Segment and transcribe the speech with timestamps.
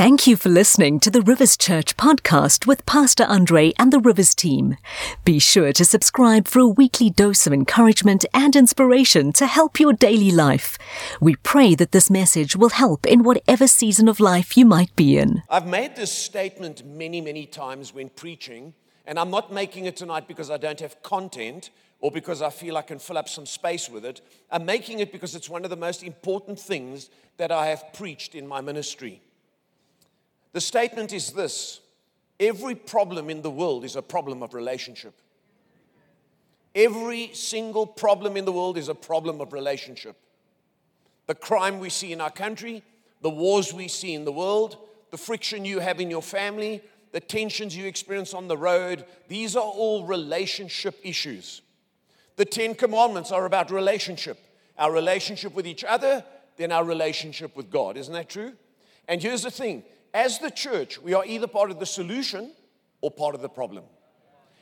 [0.00, 4.34] Thank you for listening to the Rivers Church podcast with Pastor Andre and the Rivers
[4.34, 4.78] team.
[5.26, 9.92] Be sure to subscribe for a weekly dose of encouragement and inspiration to help your
[9.92, 10.78] daily life.
[11.20, 15.18] We pray that this message will help in whatever season of life you might be
[15.18, 15.42] in.
[15.50, 18.72] I've made this statement many, many times when preaching,
[19.04, 21.68] and I'm not making it tonight because I don't have content
[22.00, 24.22] or because I feel I can fill up some space with it.
[24.50, 28.34] I'm making it because it's one of the most important things that I have preached
[28.34, 29.20] in my ministry.
[30.52, 31.80] The statement is this
[32.38, 35.14] every problem in the world is a problem of relationship.
[36.74, 40.16] Every single problem in the world is a problem of relationship.
[41.26, 42.82] The crime we see in our country,
[43.22, 44.76] the wars we see in the world,
[45.10, 46.80] the friction you have in your family,
[47.12, 51.60] the tensions you experience on the road, these are all relationship issues.
[52.36, 54.38] The Ten Commandments are about relationship
[54.80, 56.24] our relationship with each other,
[56.56, 57.96] then our relationship with God.
[57.98, 58.54] Isn't that true?
[59.06, 62.52] And here's the thing as the church, we are either part of the solution
[63.00, 63.84] or part of the problem.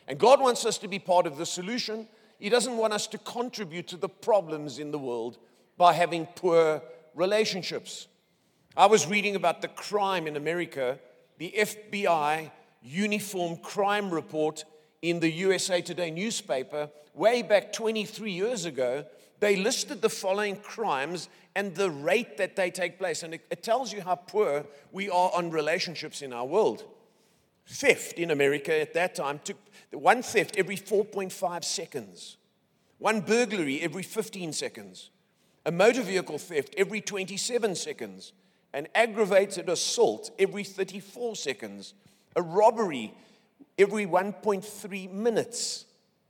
[0.06, 2.08] And God wants us to be part of the solution.
[2.38, 5.38] He doesn't want us to contribute to the problems in the world
[5.76, 6.82] by having poor
[7.14, 8.08] relationships.
[8.76, 10.98] I was reading about the crime in America,
[11.38, 12.50] the FBI
[12.82, 14.64] Uniform Crime Report
[15.02, 19.04] in the USA Today newspaper, way back 23 years ago.
[19.40, 23.22] They listed the following crimes and the rate that they take place.
[23.22, 26.84] And it, it tells you how poor we are on relationships in our world.
[27.66, 29.58] Theft in America at that time took
[29.92, 32.36] one theft every 4.5 seconds,
[32.98, 35.10] one burglary every 15 seconds,
[35.66, 38.32] a motor vehicle theft every 27 seconds,
[38.72, 41.94] an aggravated assault every 34 seconds,
[42.36, 43.12] a robbery
[43.78, 45.84] every 1.3 minutes.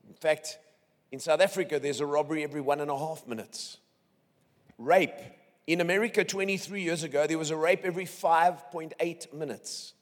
[0.08, 0.58] In fact,
[1.10, 3.78] in South Africa, there's a robbery every one and a half minutes.
[4.76, 5.12] Rape.
[5.66, 9.94] In America, 23 years ago, there was a rape every 5.8 minutes.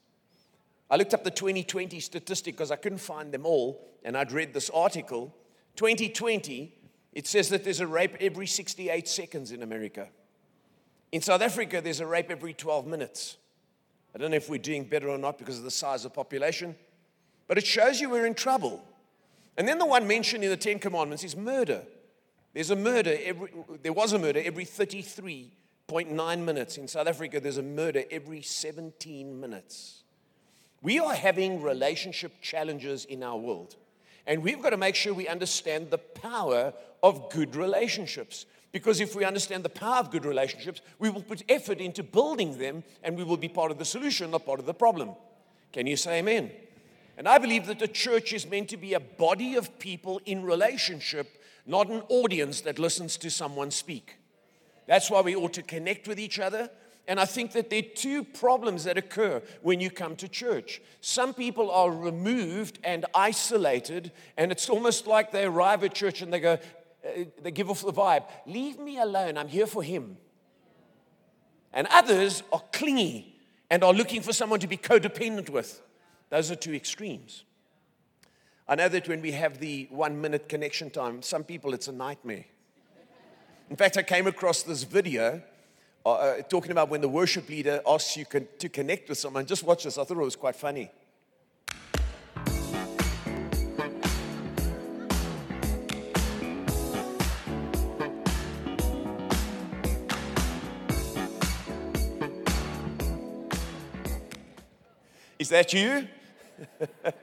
[0.89, 4.53] I looked up the 2020 statistic because I couldn't find them all, and I'd read
[4.53, 5.35] this article.
[5.75, 6.73] 2020,
[7.13, 10.07] it says that there's a rape every 68 seconds in America.
[11.11, 13.37] In South Africa, there's a rape every 12 minutes.
[14.13, 16.75] I don't know if we're doing better or not because of the size of population,
[17.47, 18.83] but it shows you we're in trouble.
[19.57, 21.83] And then the one mentioned in the Ten Commandments is murder.
[22.53, 23.49] There's a murder every,
[23.81, 26.77] there was a murder every 33.9 minutes.
[26.77, 30.03] In South Africa, there's a murder every 17 minutes.
[30.81, 33.75] We are having relationship challenges in our world.
[34.27, 38.45] And we've got to make sure we understand the power of good relationships.
[38.71, 42.57] Because if we understand the power of good relationships, we will put effort into building
[42.57, 45.11] them and we will be part of the solution, not part of the problem.
[45.71, 46.51] Can you say amen?
[47.17, 50.43] And I believe that the church is meant to be a body of people in
[50.43, 54.17] relationship not an audience that listens to someone speak.
[54.87, 56.69] That's why we ought to connect with each other.
[57.09, 60.81] And I think that there are two problems that occur when you come to church.
[61.01, 66.33] Some people are removed and isolated, and it's almost like they arrive at church and
[66.33, 70.17] they go, uh, they give off the vibe, leave me alone, I'm here for him.
[71.71, 73.39] And others are clingy
[73.69, 75.81] and are looking for someone to be codependent with.
[76.29, 77.43] Those are two extremes.
[78.67, 81.93] I know that when we have the one minute connection time, some people it's a
[81.93, 82.45] nightmare.
[83.69, 85.41] In fact, I came across this video
[86.05, 89.45] uh, uh, talking about when the worship leader asks you con- to connect with someone.
[89.45, 90.89] Just watch this, I thought it was quite funny.
[105.39, 106.07] Is that you?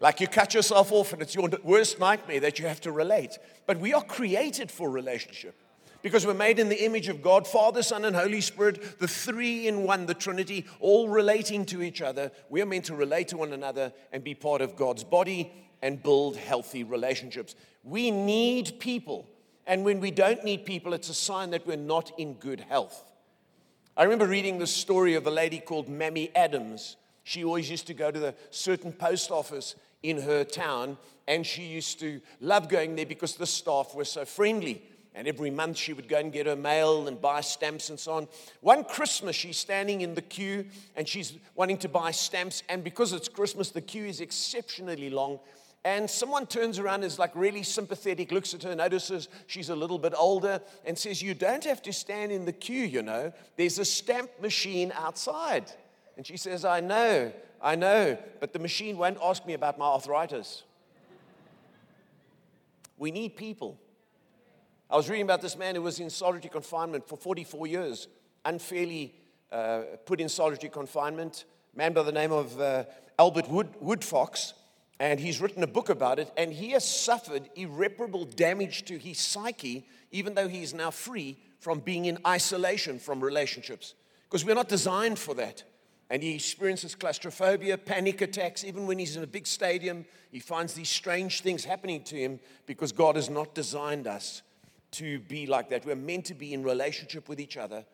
[0.00, 3.38] Like you cut yourself off and it's your worst nightmare that you have to relate.
[3.66, 5.54] But we are created for relationship
[6.02, 9.66] because we're made in the image of God, Father, Son, and Holy Spirit, the three
[9.66, 12.30] in one, the Trinity, all relating to each other.
[12.50, 16.02] We are meant to relate to one another and be part of God's body and
[16.02, 17.54] build healthy relationships.
[17.82, 19.26] We need people.
[19.66, 23.10] And when we don't need people, it's a sign that we're not in good health.
[23.96, 26.96] I remember reading the story of a lady called Mammy Adams.
[27.24, 31.62] She always used to go to the certain post office in her town, and she
[31.64, 34.82] used to love going there because the staff were so friendly.
[35.16, 38.14] And every month she would go and get her mail and buy stamps and so
[38.14, 38.28] on.
[38.60, 40.66] One Christmas, she's standing in the queue
[40.96, 42.64] and she's wanting to buy stamps.
[42.68, 45.38] And because it's Christmas, the queue is exceptionally long.
[45.84, 49.98] And someone turns around, is like really sympathetic, looks at her, notices she's a little
[49.98, 53.32] bit older, and says, You don't have to stand in the queue, you know.
[53.56, 55.70] There's a stamp machine outside.
[56.16, 57.32] And she says, I know.
[57.64, 60.64] I know, but the machine won't ask me about my arthritis.
[62.98, 63.78] We need people.
[64.90, 68.08] I was reading about this man who was in solitary confinement for 44 years,
[68.44, 69.14] unfairly
[69.50, 72.84] uh, put in solitary confinement, man by the name of uh,
[73.18, 74.52] Albert Wood, Woodfox,
[75.00, 79.18] and he's written a book about it, and he has suffered irreparable damage to his
[79.18, 83.94] psyche, even though he is now free from being in isolation from relationships.
[84.24, 85.64] Because we're not designed for that.
[86.10, 88.64] And he experiences claustrophobia, panic attacks.
[88.64, 92.40] Even when he's in a big stadium, he finds these strange things happening to him
[92.66, 94.42] because God has not designed us
[94.92, 95.84] to be like that.
[95.84, 97.84] We're meant to be in relationship with each other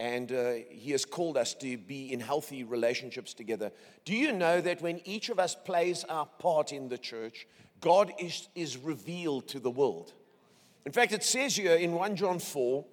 [0.00, 3.72] and uh, He has called us to be in healthy relationships together.
[4.04, 7.46] Do you know that when each of us plays our part in the church,
[7.80, 10.12] God is, is revealed to the world?
[10.86, 12.84] In fact, it says here in 1 John 4,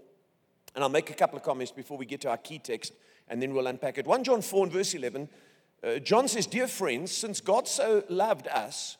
[0.73, 2.93] and I'll make a couple of comments before we get to our key text,
[3.27, 4.07] and then we'll unpack it.
[4.07, 5.29] 1 John 4 and verse 11,
[5.83, 8.97] uh, John says, Dear friends, since God so loved us,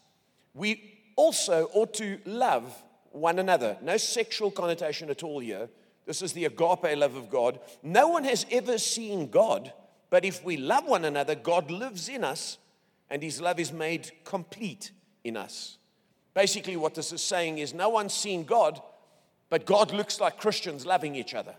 [0.53, 3.77] we also ought to love one another.
[3.81, 5.69] No sexual connotation at all here
[6.05, 7.59] this is the agape love of God.
[7.81, 9.73] No one has ever seen God,
[10.09, 12.57] but if we love one another, God lives in us
[13.09, 14.91] and his love is made complete
[15.23, 15.77] in us.
[16.33, 18.81] Basically, what this is saying is no one's seen God,
[19.49, 21.55] but God looks like Christians loving each other.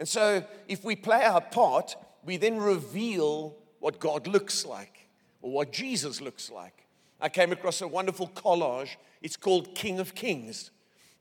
[0.00, 1.94] And so, if we play our part,
[2.24, 5.06] we then reveal what God looks like
[5.42, 6.86] or what Jesus looks like.
[7.20, 8.96] I came across a wonderful collage.
[9.20, 10.70] It's called King of Kings.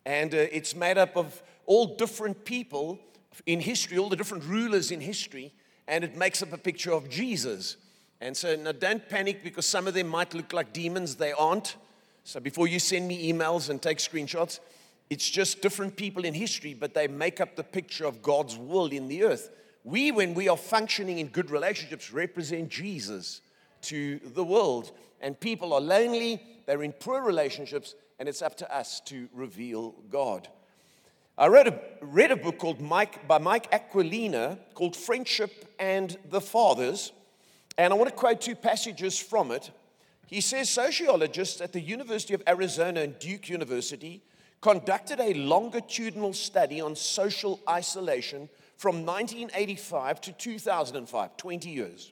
[0.06, 2.98] And uh, it's made up of all different people
[3.46, 5.54] in history, all the different rulers in history,
[5.90, 7.76] and it makes up a picture of Jesus.
[8.22, 11.76] And so now don't panic because some of them might look like demons, they aren't.
[12.24, 14.62] So before you send me emails and take screenshots,
[15.09, 18.88] it's just different people in history, but they make up the picture of God's will
[18.88, 19.50] in the earth.
[19.83, 23.41] We, when we are functioning in good relationships, represent Jesus
[23.83, 24.91] to the world.
[25.21, 29.95] And people are lonely, they're in poor relationships, and it's up to us to reveal
[30.11, 30.47] God.
[31.38, 36.41] I read a, read a book called Mike, by Mike Aquilina called Friendship and the
[36.41, 37.13] Fathers,
[37.77, 39.71] and I want to quote two passages from it.
[40.27, 44.21] He says sociologists at the University of Arizona and Duke University
[44.61, 52.11] conducted a longitudinal study on social isolation from 1985 to 2005, 20 years.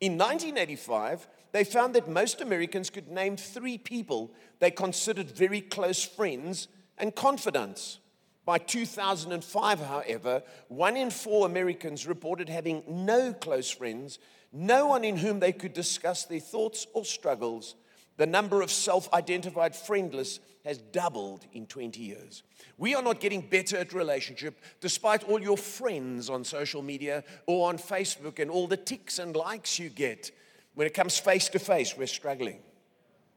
[0.00, 6.04] In 1985, they found that most Americans could name three people they considered very close
[6.04, 6.68] friends
[6.98, 8.00] and confidants.
[8.44, 14.18] By 2005, however, one in four Americans reported having no close friends,
[14.52, 17.74] no one in whom they could discuss their thoughts or struggles.
[18.18, 22.42] The number of self identified friendless has doubled in 20 years.
[22.76, 27.68] We are not getting better at relationship despite all your friends on social media or
[27.68, 30.32] on Facebook and all the ticks and likes you get.
[30.74, 32.58] When it comes face to face, we're struggling.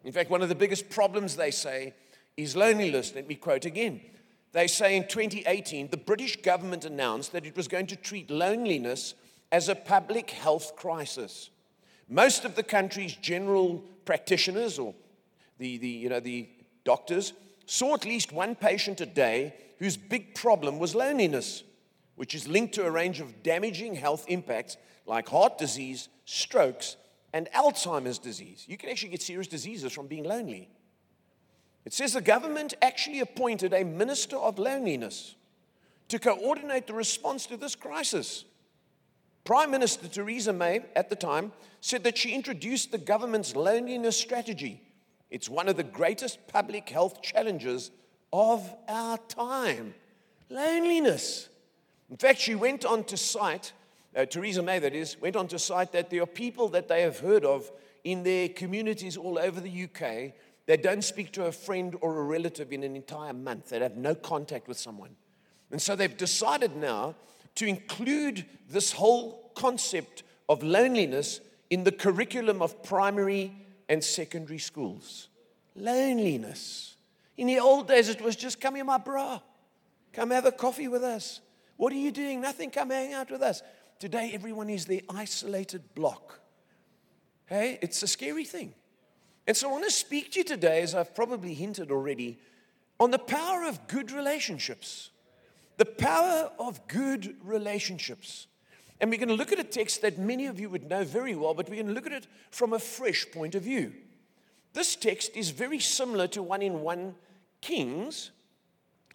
[0.03, 1.93] In fact, one of the biggest problems they say
[2.35, 3.13] is loneliness.
[3.13, 4.01] Let me quote again.
[4.51, 9.13] They say in 2018, the British government announced that it was going to treat loneliness
[9.51, 11.51] as a public health crisis.
[12.11, 14.93] Most of the country's general practitioners or
[15.59, 16.49] the, the, you know, the
[16.83, 17.31] doctors
[17.65, 21.63] saw at least one patient a day whose big problem was loneliness,
[22.15, 24.75] which is linked to a range of damaging health impacts
[25.05, 26.97] like heart disease, strokes,
[27.31, 28.65] and Alzheimer's disease.
[28.67, 30.69] You can actually get serious diseases from being lonely.
[31.85, 35.35] It says the government actually appointed a minister of loneliness
[36.09, 38.43] to coordinate the response to this crisis.
[39.43, 41.51] Prime Minister Theresa May at the time
[41.81, 44.81] said that she introduced the government's loneliness strategy.
[45.29, 47.91] It's one of the greatest public health challenges
[48.31, 49.93] of our time
[50.49, 51.49] loneliness.
[52.09, 53.71] In fact, she went on to cite
[54.15, 57.01] uh, Theresa May, that is, went on to cite that there are people that they
[57.01, 57.71] have heard of
[58.03, 60.33] in their communities all over the UK
[60.65, 63.95] that don't speak to a friend or a relative in an entire month, that have
[63.95, 65.15] no contact with someone.
[65.71, 67.15] And so they've decided now
[67.55, 71.39] to include this whole concept of loneliness
[71.69, 73.53] in the curriculum of primary
[73.89, 75.29] and secondary schools.
[75.75, 76.95] Loneliness.
[77.37, 79.39] In the old days, it was just come here, my bra.
[80.13, 81.41] Come have a coffee with us.
[81.77, 82.41] What are you doing?
[82.41, 82.69] Nothing.
[82.69, 83.61] Come hang out with us.
[83.99, 86.39] Today, everyone is the isolated block.
[87.45, 88.73] Hey, it's a scary thing.
[89.47, 92.39] And so I want to speak to you today, as I've probably hinted already,
[92.99, 95.09] on the power of good relationships.
[95.81, 98.45] The power of good relationships.
[98.99, 101.33] And we're going to look at a text that many of you would know very
[101.33, 103.91] well, but we're going to look at it from a fresh point of view.
[104.73, 107.15] This text is very similar to one in 1
[107.61, 108.29] Kings,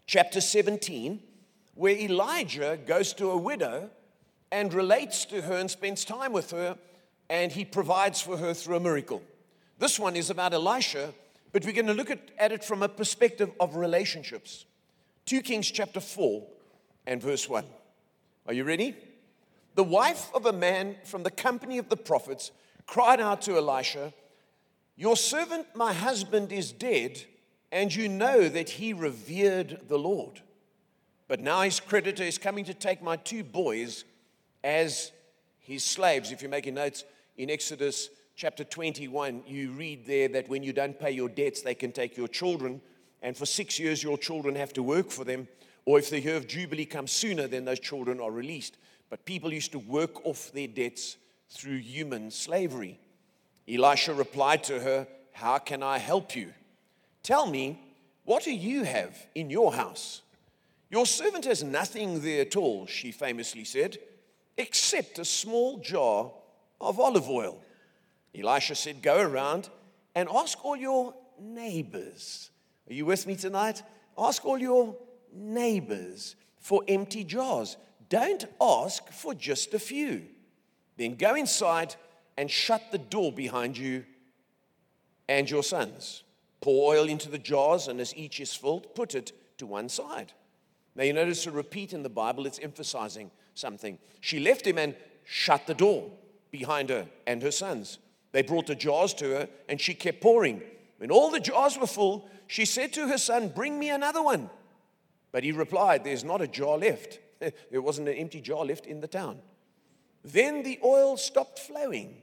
[0.09, 1.23] chapter 17,
[1.77, 3.89] where Elijah goes to a widow
[4.51, 6.77] and relates to her and spends time with her,
[7.31, 9.23] and he provides for her through a miracle.
[9.79, 11.15] This one is about Elisha,
[11.53, 14.65] but we're going to look at, at it from a perspective of relationships.
[15.27, 16.56] 2 Kings chapter 4
[17.07, 17.65] and verse 1.
[18.47, 18.95] Are you ready?
[19.77, 22.51] the wife of a man from the company of the prophets
[22.87, 24.13] cried out to Elisha,
[24.97, 27.23] Your servant, my husband, is dead,
[27.71, 30.41] and you know that he revered the Lord.
[31.29, 34.05] But now his creditor is coming to take my two boys
[34.65, 35.13] as
[35.59, 36.33] his slaves.
[36.33, 37.05] If you're making notes
[37.37, 41.75] in Exodus chapter 21, you read there that when you don't pay your debts, they
[41.75, 42.81] can take your children,
[43.21, 45.49] and for six years, your children have to work for them.
[45.87, 48.77] Or if the year of Jubilee comes sooner, then those children are released.
[49.09, 51.17] But people used to work off their debts
[51.49, 52.99] through human slavery.
[53.69, 56.53] Elisha replied to her, How can I help you?
[57.23, 57.81] Tell me,
[58.25, 60.23] what do you have in your house?
[60.91, 63.99] Your servant has nothing there at all, she famously said,
[64.57, 66.33] except a small jar
[66.81, 67.63] of olive oil.
[68.35, 69.69] Elisha said, Go around
[70.17, 72.51] and ask all your neighbors.
[72.89, 73.83] Are you with me tonight?
[74.19, 74.97] Ask all your
[75.37, 77.77] neighbors for empty jars.
[78.09, 80.23] Don't ask for just a few.
[80.97, 81.95] Then go inside
[82.37, 84.05] and shut the door behind you
[85.29, 86.23] and your sons.
[86.61, 90.33] Pour oil into the jars, and as each is filled, put it to one side.
[90.95, 93.99] Now, you notice a repeat in the Bible, it's emphasizing something.
[94.21, 96.11] She left him and shut the door
[96.51, 97.99] behind her and her sons.
[98.33, 100.63] They brought the jars to her, and she kept pouring.
[100.99, 104.51] When all the jars were full, she said to her son, Bring me another one.
[105.37, 107.19] But he replied, There's not a jar left.
[107.71, 109.41] there wasn't an empty jar left in the town.
[110.25, 112.23] Then the oil stopped flowing.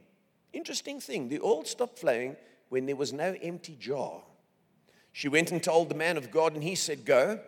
[0.52, 2.34] Interesting thing, the oil stopped flowing
[2.70, 4.20] when there was no empty jar.
[5.12, 7.38] She went and told the man of God, and he said, Go,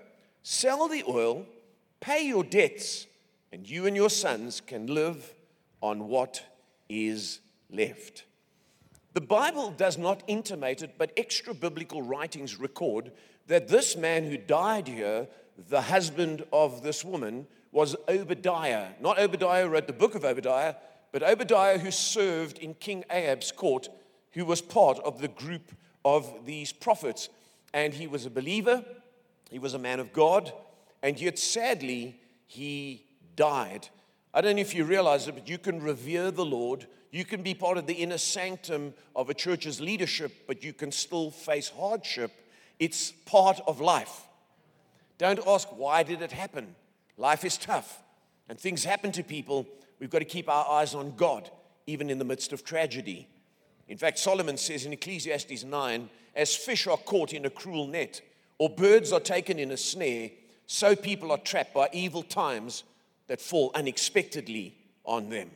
[0.45, 1.45] sell the oil,
[1.99, 3.09] pay your debts,
[3.51, 5.35] and you and your sons can live
[5.81, 6.45] on what
[6.89, 7.41] is
[7.73, 8.23] left.
[9.15, 13.11] The Bible does not intimate it, but extra biblical writings record
[13.49, 15.27] that this man who died here,
[15.69, 18.89] the husband of this woman, was Obadiah.
[19.01, 20.77] Not Obadiah who wrote the book of Obadiah,
[21.13, 23.89] but Obadiah who served in King Ahab's court,
[24.33, 25.73] who was part of the group
[26.05, 27.29] of these prophets.
[27.75, 28.85] And he was a believer,
[29.51, 30.53] he was a man of God,
[31.03, 33.89] and yet sadly, he died.
[34.33, 36.87] I don't know if you realize it, but you can revere the Lord.
[37.11, 40.93] You can be part of the inner sanctum of a church's leadership, but you can
[40.93, 42.33] still face hardship.
[42.79, 44.26] It's part of life.
[45.19, 46.75] Don't ask, why did it happen?
[47.17, 48.03] Life is tough
[48.49, 49.67] and things happen to people.
[49.99, 51.51] We've got to keep our eyes on God,
[51.87, 53.29] even in the midst of tragedy.
[53.89, 58.21] In fact, Solomon says in Ecclesiastes 9 as fish are caught in a cruel net,
[58.59, 60.31] or birds are taken in a snare,
[60.67, 62.85] so people are trapped by evil times
[63.29, 65.51] that fall unexpectedly on them.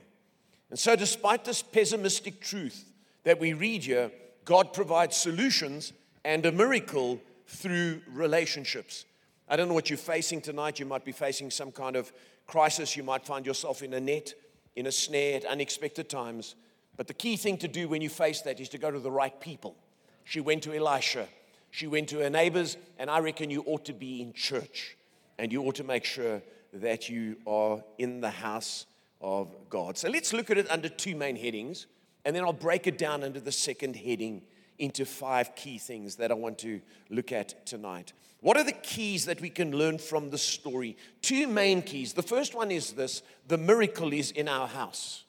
[0.71, 2.85] And so, despite this pessimistic truth
[3.25, 4.11] that we read here,
[4.45, 5.93] God provides solutions
[6.25, 9.05] and a miracle through relationships.
[9.51, 10.79] I don't know what you're facing tonight.
[10.79, 12.13] You might be facing some kind of
[12.47, 12.97] crisis.
[12.97, 14.33] You might find yourself in a net,
[14.77, 16.55] in a snare at unexpected times.
[16.97, 19.11] But the key thing to do when you face that is to go to the
[19.11, 19.75] right people.
[20.23, 21.27] She went to Elisha.
[21.73, 24.97] She went to her neighbors, and I reckon you ought to be in church.
[25.37, 26.41] And you ought to make sure
[26.73, 28.87] that you are in the house
[29.21, 29.99] of God.
[29.99, 31.87] So let's look at it under two main headings,
[32.25, 34.43] and then I'll break it down under the second heading
[34.81, 38.13] into five key things that I want to look at tonight.
[38.41, 40.97] What are the keys that we can learn from the story?
[41.21, 42.15] Two main keys.
[42.15, 45.25] The first one is this the miracle is in our house.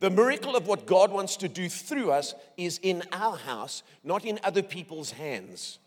[0.00, 4.24] The miracle of what God wants to do through us is in our house, not
[4.24, 5.78] in other people's hands.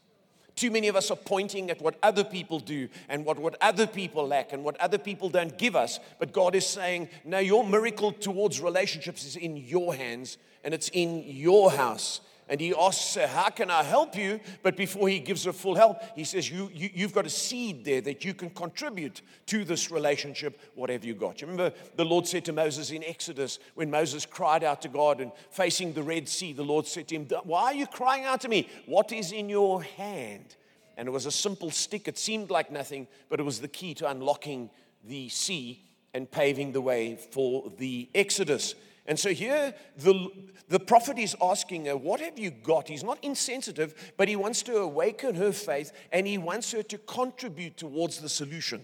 [0.56, 3.86] Too many of us are pointing at what other people do and what, what other
[3.86, 6.00] people lack and what other people don't give us.
[6.18, 10.90] But God is saying, no, your miracle towards relationships is in your hands and it's
[10.90, 14.40] in your house and he asks How can I help you?
[14.64, 17.84] But before he gives her full help, he says, you, you, You've got a seed
[17.86, 21.42] there that you can contribute to this relationship, whatever you got.
[21.42, 25.22] You remember the Lord said to Moses in Exodus, when Moses cried out to God
[25.22, 28.42] and facing the Red Sea, the Lord said to him, Why are you crying out
[28.42, 28.70] to me?
[28.86, 30.56] What is in your hand?
[30.98, 32.08] And it was a simple stick.
[32.08, 34.72] It seemed like nothing, but it was the key to unlocking
[35.04, 38.74] the sea and paving the way for the Exodus.
[39.08, 40.30] And so here, the,
[40.68, 42.90] the prophet is asking her, What have you got?
[42.90, 46.98] He's not insensitive, but he wants to awaken her faith and he wants her to
[46.98, 48.84] contribute towards the solution.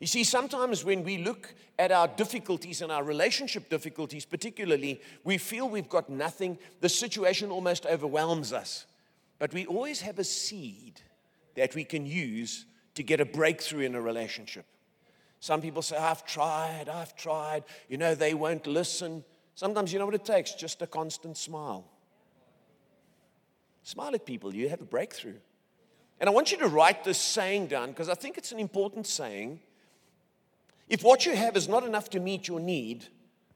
[0.00, 5.38] You see, sometimes when we look at our difficulties and our relationship difficulties, particularly, we
[5.38, 6.58] feel we've got nothing.
[6.80, 8.86] The situation almost overwhelms us.
[9.38, 11.00] But we always have a seed
[11.54, 14.66] that we can use to get a breakthrough in a relationship.
[15.42, 17.64] Some people say, I've tried, I've tried.
[17.88, 19.24] You know, they won't listen.
[19.56, 20.52] Sometimes you know what it takes?
[20.52, 21.84] Just a constant smile.
[23.82, 25.40] Smile at people, you have a breakthrough.
[26.20, 29.04] And I want you to write this saying down because I think it's an important
[29.04, 29.58] saying.
[30.88, 33.08] If what you have is not enough to meet your need,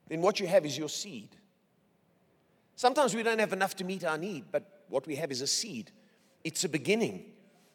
[0.09, 1.29] then what you have is your seed.
[2.75, 5.47] Sometimes we don't have enough to meet our need, but what we have is a
[5.47, 5.93] seed.
[6.43, 7.27] It's a beginning.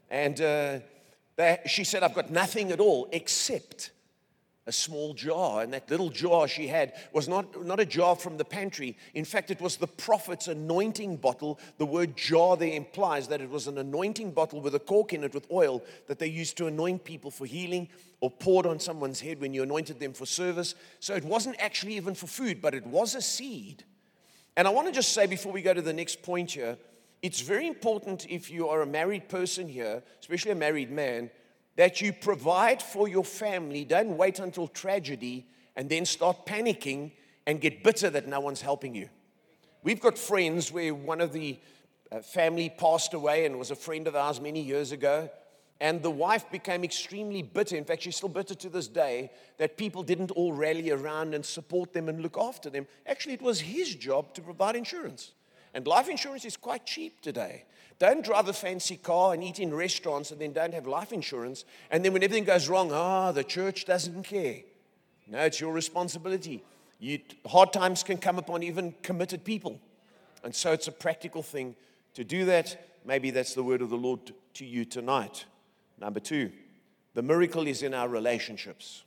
[0.09, 0.79] And uh,
[1.65, 3.91] she said, I've got nothing at all except
[4.67, 5.61] a small jar.
[5.61, 8.97] And that little jar she had was not, not a jar from the pantry.
[9.13, 11.59] In fact, it was the prophet's anointing bottle.
[11.77, 15.23] The word jar there implies that it was an anointing bottle with a cork in
[15.23, 17.89] it with oil that they used to anoint people for healing
[18.19, 20.75] or poured on someone's head when you anointed them for service.
[20.99, 23.83] So it wasn't actually even for food, but it was a seed.
[24.55, 26.77] And I want to just say before we go to the next point here,
[27.21, 31.29] it's very important if you are a married person here, especially a married man,
[31.75, 33.85] that you provide for your family.
[33.85, 37.11] Don't wait until tragedy and then start panicking
[37.47, 39.09] and get bitter that no one's helping you.
[39.83, 41.59] We've got friends where one of the
[42.11, 45.29] uh, family passed away and was a friend of ours many years ago.
[45.79, 47.75] And the wife became extremely bitter.
[47.75, 51.43] In fact, she's still bitter to this day that people didn't all rally around and
[51.43, 52.85] support them and look after them.
[53.07, 55.31] Actually, it was his job to provide insurance.
[55.73, 57.65] And life insurance is quite cheap today.
[58.01, 61.65] Don't drive a fancy car and eat in restaurants and then don't have life insurance.
[61.91, 64.61] And then when everything goes wrong, ah, oh, the church doesn't care.
[65.27, 66.63] No, it's your responsibility.
[66.99, 69.79] You, hard times can come upon even committed people.
[70.43, 71.75] And so it's a practical thing
[72.15, 72.87] to do that.
[73.05, 75.45] Maybe that's the word of the Lord to you tonight.
[75.99, 76.51] Number two,
[77.13, 79.03] the miracle is in our relationships.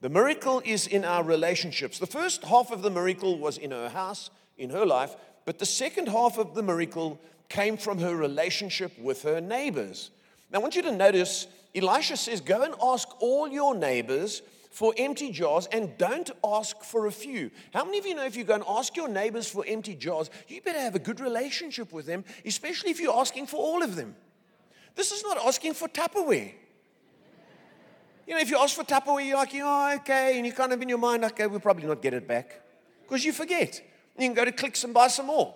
[0.00, 2.00] The miracle is in our relationships.
[2.00, 5.66] The first half of the miracle was in her house, in her life, but the
[5.66, 10.10] second half of the miracle came from her relationship with her neighbors.
[10.50, 14.92] Now, I want you to notice Elisha says, Go and ask all your neighbors for
[14.96, 17.50] empty jars and don't ask for a few.
[17.72, 20.30] How many of you know if you go and ask your neighbors for empty jars,
[20.48, 23.94] you better have a good relationship with them, especially if you're asking for all of
[23.94, 24.16] them?
[24.96, 26.52] This is not asking for Tupperware.
[28.26, 30.80] You know, if you ask for Tupperware, you're like, oh, okay, and you kind of
[30.80, 32.60] in your mind, okay, we'll probably not get it back
[33.02, 33.80] because you forget.
[34.18, 35.54] You can go to Clicks and buy some more.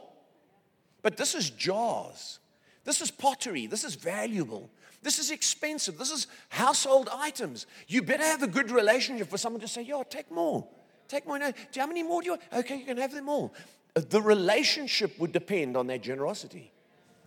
[1.03, 2.39] But this is jars.
[2.85, 3.67] This is pottery.
[3.67, 4.71] This is valuable.
[5.03, 5.99] This is expensive.
[5.99, 7.67] This is household items.
[7.87, 10.67] You better have a good relationship for someone to say, Yo, take more.
[11.07, 11.39] Take more.
[11.39, 12.43] No, how many more do you want?
[12.53, 13.55] Okay, you can have them all.
[13.97, 16.73] Uh, the relationship would depend on that generosity.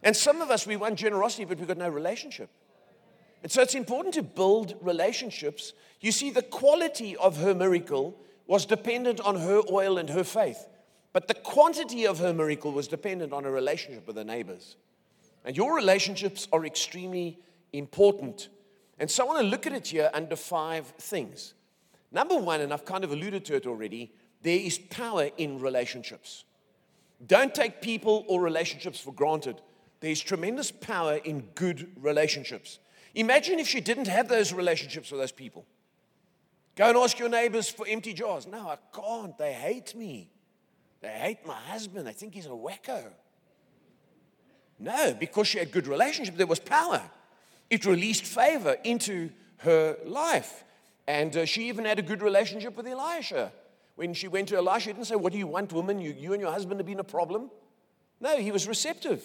[0.04, 2.50] And some of us, we want generosity, but we've got no relationship.
[3.44, 5.74] And so it's important to build relationships.
[6.00, 10.68] You see, the quality of her miracle was dependent on her oil and her faith.
[11.14, 14.78] But the quantity of her miracle was dependent on her relationship with her neighbors.
[15.44, 17.40] And your relationships are extremely
[17.74, 18.50] important.
[19.00, 21.54] And so I want to look at it here under five things.
[22.12, 26.46] Number one, and I've kind of alluded to it already, there is power in relationships.
[27.26, 29.62] Don't take people or relationships for granted.
[30.00, 32.80] There's tremendous power in good relationships.
[33.14, 35.66] Imagine if she didn't have those relationships with those people.
[36.76, 38.48] Go and ask your neighbors for empty jars.
[38.48, 39.38] No, I can't.
[39.38, 40.30] They hate me.
[41.02, 42.08] They hate my husband.
[42.08, 43.04] They think he's a wacko.
[44.80, 47.02] No, because she had good relationship, there was power.
[47.70, 50.64] It released favor into her life.
[51.08, 53.52] And uh, she even had a good relationship with Elisha.
[53.96, 56.00] When she went to Elisha, he didn't say, What do you want, woman?
[56.00, 57.52] You, you and your husband have been a problem.
[58.20, 59.24] No, he was receptive.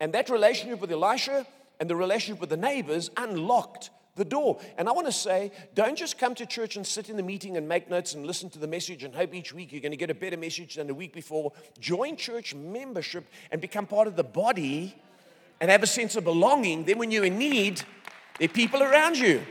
[0.00, 1.46] And that relationship with Elisha
[1.80, 4.60] and the relationship with the neighbors unlocked the door.
[4.76, 7.56] And I want to say, don't just come to church and sit in the meeting
[7.56, 9.96] and make notes and listen to the message and hope each week you're going to
[9.96, 11.52] get a better message than the week before.
[11.80, 14.94] Join church membership and become part of the body
[15.60, 16.84] and have a sense of belonging.
[16.84, 17.82] Then, when you're in need,
[18.38, 19.42] there are people around you.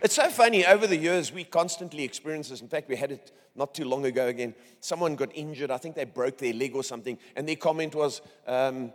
[0.00, 2.60] It's so funny, over the years, we constantly experience this.
[2.60, 4.54] In fact, we had it not too long ago again.
[4.80, 5.70] Someone got injured.
[5.70, 7.18] I think they broke their leg or something.
[7.34, 8.92] And their comment was, um,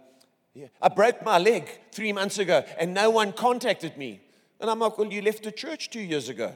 [0.53, 4.21] yeah, I broke my leg three months ago and no one contacted me.
[4.63, 6.53] And I'm like, well, you left the church two years ago.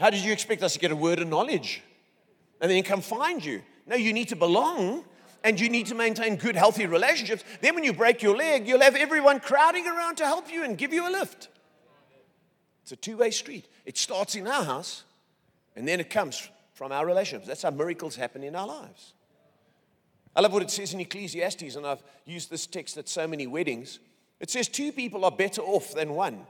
[0.00, 1.80] How did you expect us to get a word of knowledge
[2.60, 3.62] and then come find you?
[3.86, 5.04] No, you need to belong
[5.44, 7.44] and you need to maintain good, healthy relationships.
[7.60, 10.76] Then, when you break your leg, you'll have everyone crowding around to help you and
[10.76, 11.48] give you a lift.
[12.82, 13.68] It's a two way street.
[13.86, 15.04] It starts in our house
[15.76, 17.46] and then it comes from our relationships.
[17.46, 19.12] That's how miracles happen in our lives.
[20.34, 23.46] I love what it says in Ecclesiastes, and I've used this text at so many
[23.46, 24.00] weddings.
[24.40, 26.44] It says, Two people are better off than one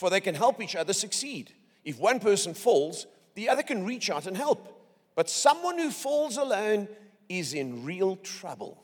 [0.00, 1.52] for they can help each other succeed.
[1.84, 4.82] If one person falls, the other can reach out and help.
[5.14, 6.88] But someone who falls alone
[7.28, 8.82] is in real trouble.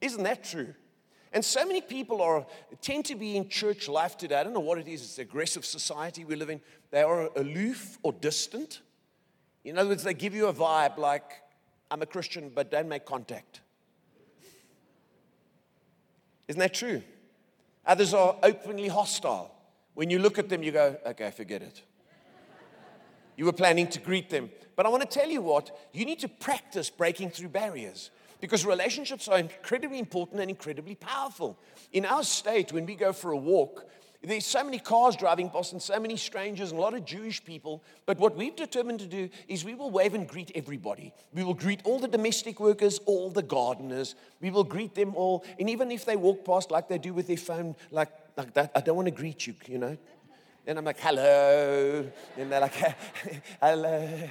[0.00, 0.74] Isn't that true?
[1.32, 2.44] And so many people are
[2.80, 4.34] tend to be in church life today.
[4.34, 5.02] I don't know what it is.
[5.02, 6.60] It's aggressive society we live in.
[6.90, 8.80] They are aloof or distant.
[9.62, 11.30] In other words, they give you a vibe like,
[11.92, 13.60] I'm a Christian, but don't make contact.
[16.48, 17.02] Isn't that true?
[17.86, 19.53] Others are openly hostile.
[19.94, 21.82] When you look at them, you go, okay, forget it.
[23.36, 24.50] You were planning to greet them.
[24.76, 28.66] But I want to tell you what, you need to practice breaking through barriers because
[28.66, 31.58] relationships are incredibly important and incredibly powerful.
[31.92, 33.88] In our state, when we go for a walk,
[34.24, 37.44] there's so many cars driving past and so many strangers and a lot of Jewish
[37.44, 37.82] people.
[38.06, 41.12] But what we've determined to do is we will wave and greet everybody.
[41.32, 44.14] We will greet all the domestic workers, all the gardeners.
[44.40, 45.44] We will greet them all.
[45.58, 48.72] And even if they walk past like they do with their phone, like, like that,
[48.74, 49.96] I don't want to greet you, you know.
[50.64, 52.10] Then I'm like, hello.
[52.38, 52.74] And they're like,
[53.60, 54.28] hello.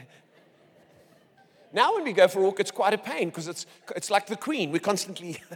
[1.71, 4.27] Now, when we go for a walk, it's quite a pain because it's, it's like
[4.27, 4.71] the queen.
[4.71, 5.41] We're constantly.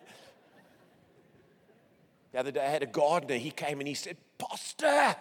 [2.32, 3.36] the other day, I had a gardener.
[3.36, 5.16] He came and he said, Pastor,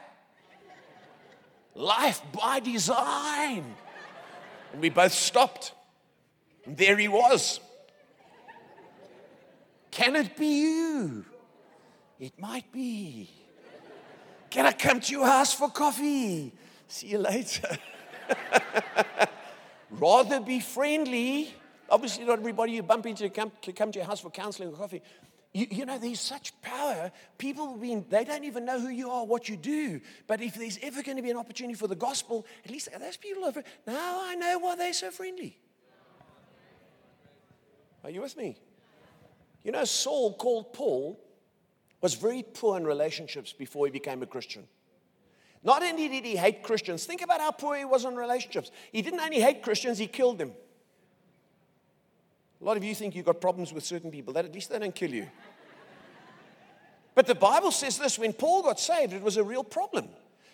[1.74, 3.76] life by design.
[4.74, 5.74] And we both stopped.
[6.66, 7.60] And there he was.
[9.92, 11.26] Can it be you?
[12.20, 13.30] It might be.
[14.50, 16.54] Can I come to your house for coffee?
[16.88, 17.78] See you later.
[19.92, 21.54] Rather be friendly.
[21.90, 25.02] Obviously, not everybody you bump into can come, to your house for counseling or coffee.
[25.58, 27.12] You, you, know, there's such power.
[27.40, 30.00] People being, they don't even know who you are, what you do.
[30.28, 33.18] But if there's ever going to be an opportunity for the gospel, at least those
[33.18, 33.54] people are.
[33.88, 35.58] Now I know why they're so friendly.
[38.04, 38.60] Are you with me?
[39.64, 41.20] You know, Saul called Paul
[42.02, 44.68] was very poor in relationships before he became a Christian.
[45.64, 48.70] Not only did he hate Christians, think about how poor he was in relationships.
[48.92, 50.52] He didn't only hate Christians, he killed them.
[52.60, 54.80] A lot of you think you've got problems with certain people, that at least they
[54.80, 55.28] don't kill you.
[57.14, 60.10] But the Bible says this when Paul got saved, it was a real problem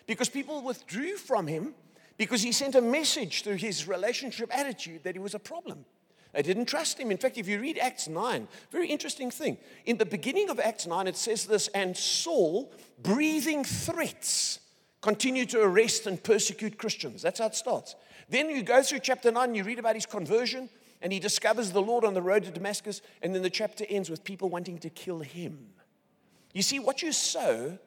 [0.06, 1.74] because people withdrew from him
[2.16, 5.84] because he sent a message through his relationship attitude that he was a problem.
[6.32, 7.10] They didn't trust him.
[7.10, 9.56] In fact, if you read Acts 9, very interesting thing.
[9.86, 14.58] In the beginning of Acts 9, it says this, and Saul, breathing threats,
[15.00, 17.22] continued to arrest and persecute Christians.
[17.22, 17.94] That's how it starts.
[18.28, 20.68] Then you go through chapter 9, you read about his conversion,
[21.04, 24.08] and he discovers the Lord on the road to Damascus, and then the chapter ends
[24.08, 25.68] with people wanting to kill him.
[26.54, 27.78] You see, what you sow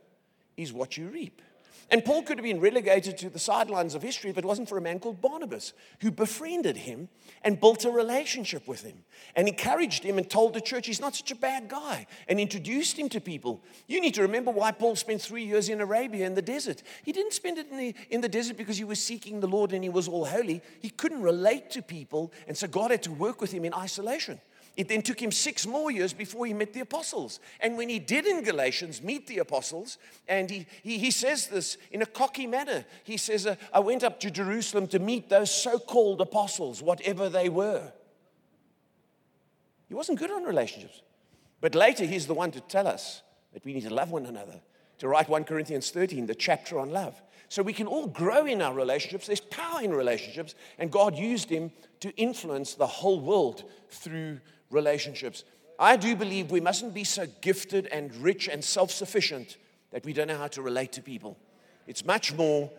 [0.56, 1.42] is what you reap.
[1.90, 4.78] And Paul could have been relegated to the sidelines of history if it wasn't for
[4.78, 7.08] a man called Barnabas, who befriended him
[7.44, 11.16] and built a relationship with him and encouraged him and told the church he's not
[11.16, 13.64] such a bad guy and introduced him to people.
[13.88, 16.84] You need to remember why Paul spent three years in Arabia in the desert.
[17.04, 19.72] He didn't spend it in the, in the desert because he was seeking the Lord
[19.72, 20.62] and he was all holy.
[20.82, 24.42] He couldn't relate to people, and so God had to work with him in isolation.
[24.78, 27.40] It then took him six more years before he met the apostles.
[27.60, 31.78] And when he did in Galatians meet the apostles, and he, he, he says this
[31.92, 35.50] in a cocky manner, he says, uh, I went up to Jerusalem to meet those
[35.50, 37.92] so called apostles, whatever they were.
[39.88, 41.02] He wasn't good on relationships.
[41.60, 44.62] But later, he's the one to tell us that we need to love one another,
[45.00, 47.20] to write 1 Corinthians 13, the chapter on love.
[47.50, 49.26] So we can all grow in our relationships.
[49.26, 54.57] There's power in relationships, and God used him to influence the whole world through relationships.
[55.80, 59.58] I do believe we mustn't be so gifted and rich and self sufficient
[59.92, 61.38] that we don't know how to relate to people.
[61.86, 62.70] It's much more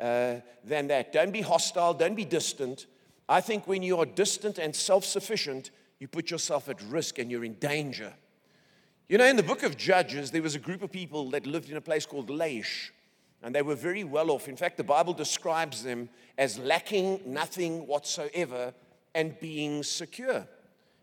[0.00, 1.12] uh, than that.
[1.12, 2.86] Don't be hostile, don't be distant.
[3.28, 7.30] I think when you are distant and self sufficient, you put yourself at risk and
[7.30, 8.12] you're in danger.
[9.08, 11.70] You know, in the book of Judges, there was a group of people that lived
[11.70, 12.90] in a place called Laish,
[13.42, 14.48] and they were very well off.
[14.48, 18.74] In fact, the Bible describes them as lacking nothing whatsoever
[19.14, 20.46] and being secure.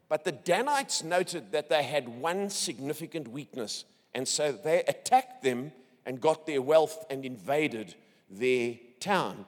[0.07, 5.71] But the Danites noted that they had one significant weakness, and so they attacked them
[6.05, 7.95] and got their wealth and invaded
[8.29, 9.45] their town.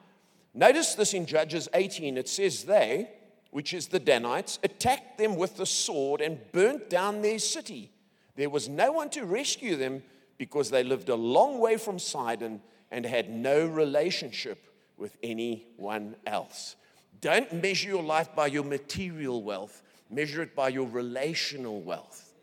[0.54, 2.17] Notice this in Judges 18.
[2.17, 3.10] It says they,
[3.52, 7.91] which is the Danites, attacked them with the sword and burnt down their city.
[8.36, 10.04] There was no one to rescue them
[10.38, 14.63] because they lived a long way from Sidon and had no relationship
[14.98, 16.76] with anyone else.
[17.22, 22.34] Don't measure your life by your material wealth, measure it by your relational wealth.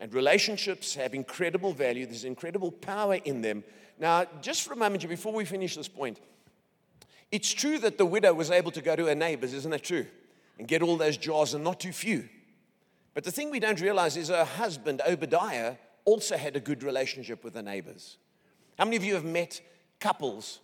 [0.00, 3.64] And relationships have incredible value, there's incredible power in them.
[3.98, 6.20] Now, just for a moment, before we finish this point,
[7.32, 10.06] it's true that the widow was able to go to her neighbors, isn't that true?
[10.58, 12.28] And get all those jars, and not too few.
[13.14, 17.42] But the thing we don't realize is her husband, Obadiah, also had a good relationship
[17.42, 18.18] with the neighbors.
[18.78, 19.60] How many of you have met
[19.98, 20.60] couples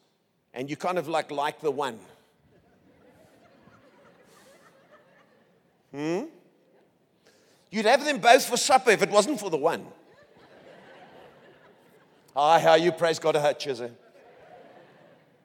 [0.53, 1.99] and you kind of like like the one?
[5.94, 6.24] Hmm?
[7.70, 9.87] You'd have them both for supper if it wasn't for the one.
[12.35, 13.90] Hi, how you praise God Chizzy?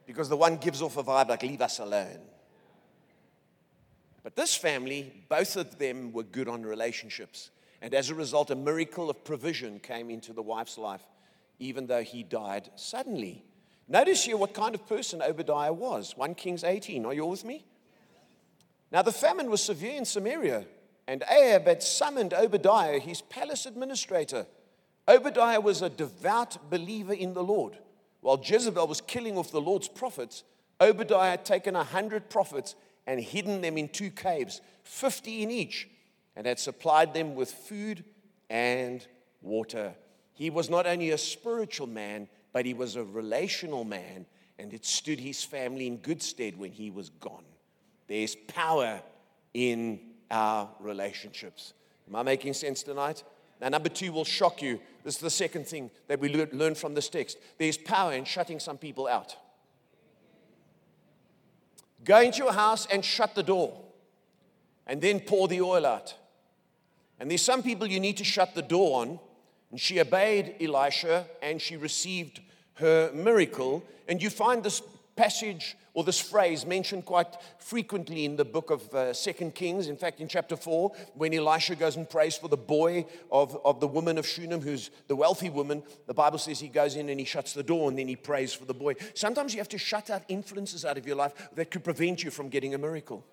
[0.06, 2.20] Because the one gives off a vibe like, leave us alone.
[4.24, 7.52] But this family, both of them were good on relationships.
[7.82, 11.06] And as a result, a miracle of provision came into the wife's life
[11.60, 13.44] even though he died suddenly.
[13.88, 16.16] Notice here what kind of person Obadiah was.
[16.16, 17.06] 1 Kings 18.
[17.06, 17.66] Are you all with me?
[18.92, 20.66] Now, the famine was severe in Samaria,
[21.08, 24.46] and Ahab had summoned Obadiah, his palace administrator.
[25.08, 27.78] Obadiah was a devout believer in the Lord.
[28.22, 30.44] While Jezebel was killing off the Lord's prophets,
[30.80, 35.88] Obadiah had taken a hundred prophets and hidden them in two caves, 50 in each,
[36.36, 38.04] and had supplied them with food
[38.50, 39.06] and
[39.42, 39.94] water.
[40.34, 44.26] He was not only a spiritual man, but he was a relational man,
[44.60, 47.44] and it stood his family in good stead when he was gone.
[48.08, 49.02] There's power
[49.54, 50.00] in
[50.32, 51.74] our relationships.
[52.08, 53.24] Am I making sense tonight?
[53.60, 54.80] Now, number two will shock you.
[55.04, 57.38] This is the second thing that we learn from this text.
[57.58, 59.36] There's power in shutting some people out.
[62.04, 63.78] Go into your house and shut the door,
[64.86, 66.16] and then pour the oil out.
[67.20, 69.20] And there's some people you need to shut the door on.
[69.72, 72.42] And she obeyed Elisha and she received
[72.76, 73.84] her miracle.
[74.08, 74.82] And you find this
[75.18, 79.88] passage or this phrase mentioned quite frequently in the book of uh, Second Kings.
[79.88, 83.80] In fact, in chapter 4, when Elisha goes and prays for the boy of, of
[83.80, 87.20] the woman of Shunem, who's the wealthy woman, the Bible says he goes in and
[87.20, 88.94] he shuts the door and then he prays for the boy.
[89.16, 92.30] Sometimes you have to shut out influences out of your life that could prevent you
[92.30, 93.26] from getting a miracle.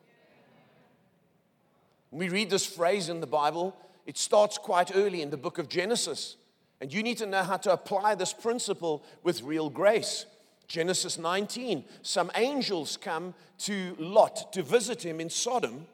[2.10, 5.68] we read this phrase in the Bible, it starts quite early in the book of
[5.68, 6.36] Genesis.
[6.80, 10.26] And you need to know how to apply this principle with real grace.
[10.68, 15.86] Genesis 19, some angels come to Lot to visit him in Sodom.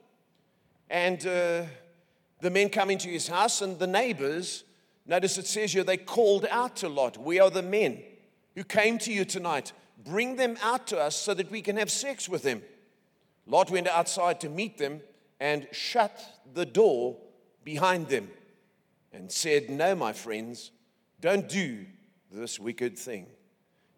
[0.89, 1.63] And uh,
[2.41, 4.65] the men come into his house, and the neighbors,
[5.07, 8.03] notice it says here, they called out to Lot, We are the men
[8.55, 9.73] who came to you tonight.
[10.05, 12.63] Bring them out to us so that we can have sex with them.
[13.47, 15.01] Lot went outside to meet them
[15.39, 16.21] and shut
[16.55, 17.17] the door
[17.65, 18.31] behind them
[19.13, 20.71] and said, No, my friends,
[21.21, 21.85] don't do
[22.31, 23.27] this wicked thing.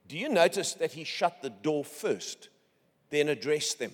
[0.09, 2.49] Do you notice that he shut the door first,
[3.11, 3.93] then addressed them?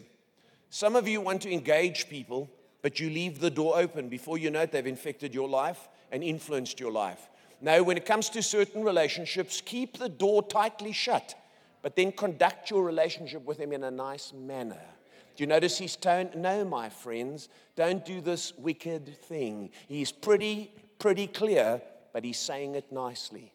[0.71, 2.51] Some of you want to engage people,
[2.83, 4.09] but you leave the door open.
[4.09, 7.29] Before you know it, they've infected your life and influenced your life.
[7.61, 11.35] Now, when it comes to certain relationships, keep the door tightly shut,
[11.83, 14.81] but then conduct your relationship with them in a nice manner.
[15.37, 16.31] Do you notice his tone?
[16.37, 19.71] No, my friends, don't do this wicked thing.
[19.87, 21.81] He's pretty, pretty clear,
[22.13, 23.53] but he's saying it nicely.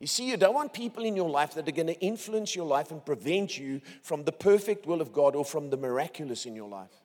[0.00, 2.66] You see, you don't want people in your life that are going to influence your
[2.66, 6.54] life and prevent you from the perfect will of God or from the miraculous in
[6.54, 7.02] your life.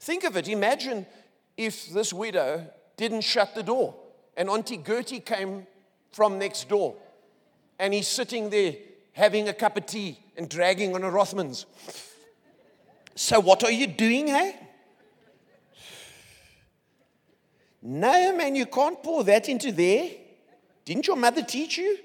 [0.00, 0.48] Think of it.
[0.48, 1.06] Imagine
[1.56, 3.94] if this widow didn't shut the door
[4.36, 5.66] and Auntie Gertie came
[6.10, 6.96] from next door
[7.78, 8.74] and he's sitting there
[9.12, 11.66] having a cup of tea and dragging on a Rothmans.
[13.14, 14.56] So, what are you doing, hey?
[17.82, 20.10] No, man, you can't pour that into there.
[20.84, 21.98] Didn't your mother teach you?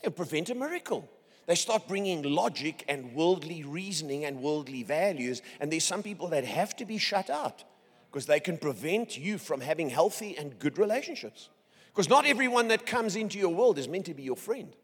[0.00, 1.08] It'll prevent a miracle.
[1.46, 6.44] They start bringing logic and worldly reasoning and worldly values, and there's some people that
[6.44, 7.64] have to be shut out
[8.10, 11.48] because they can prevent you from having healthy and good relationships.
[11.88, 14.74] Because not everyone that comes into your world is meant to be your friend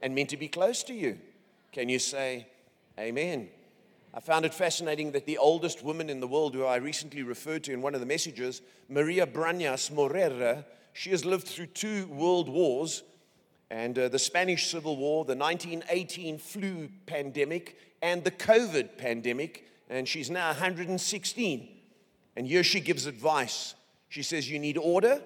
[0.00, 1.18] and meant to be close to you.
[1.72, 2.46] Can you say
[2.98, 3.48] amen?
[4.14, 7.64] I found it fascinating that the oldest woman in the world, who I recently referred
[7.64, 12.48] to in one of the messages, Maria Branyas Morera, she has lived through two world
[12.48, 13.02] wars
[13.70, 19.66] and uh, the Spanish Civil War, the 1918 flu pandemic, and the COVID pandemic.
[19.90, 21.68] And she's now 116.
[22.36, 23.74] And here she gives advice.
[24.08, 25.20] She says, You need order,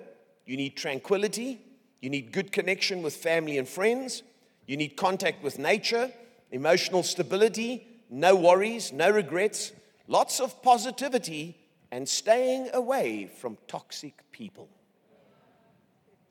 [0.46, 1.60] you need tranquility,
[2.00, 4.22] you need good connection with family and friends,
[4.66, 6.10] you need contact with nature,
[6.50, 9.72] emotional stability, no worries, no regrets,
[10.08, 11.56] lots of positivity,
[11.92, 14.68] and staying away from toxic people.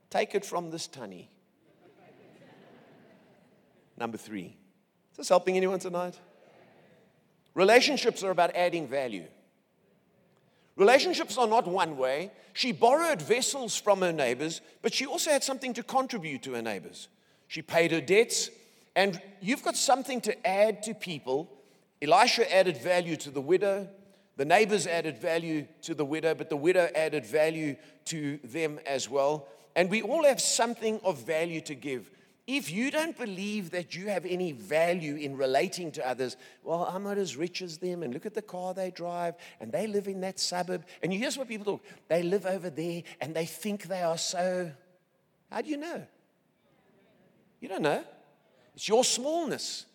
[0.09, 1.29] Take it from this tunny.
[3.97, 4.55] Number three.
[5.11, 6.17] Is this helping anyone tonight?
[7.53, 9.25] Relationships are about adding value.
[10.75, 12.31] Relationships are not one way.
[12.53, 16.61] She borrowed vessels from her neighbors, but she also had something to contribute to her
[16.61, 17.09] neighbors.
[17.47, 18.49] She paid her debts,
[18.95, 21.49] and you've got something to add to people
[22.01, 23.89] Elisha added value to the widow.
[24.37, 29.09] The neighbors added value to the widow, but the widow added value to them as
[29.09, 29.47] well.
[29.75, 32.09] And we all have something of value to give.
[32.47, 37.03] If you don't believe that you have any value in relating to others, well, I'm
[37.03, 40.07] not as rich as them, and look at the car they drive, and they live
[40.07, 40.83] in that suburb.
[41.03, 44.71] And here's what people talk they live over there, and they think they are so.
[45.51, 46.03] How do you know?
[47.59, 48.03] You don't know.
[48.73, 49.85] It's your smallness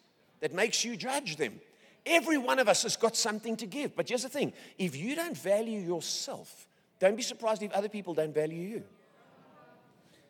[0.40, 1.60] that makes you judge them.
[2.06, 3.96] Every one of us has got something to give.
[3.96, 8.14] But here's the thing if you don't value yourself, don't be surprised if other people
[8.14, 8.82] don't value you.